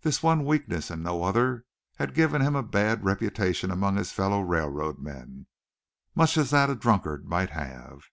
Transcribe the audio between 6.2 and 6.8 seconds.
as that a